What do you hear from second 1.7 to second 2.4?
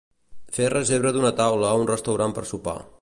a un restaurant